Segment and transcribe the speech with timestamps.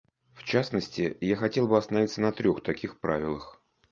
[0.33, 3.61] В частности, я хотел бы остановиться на трех таких правилах.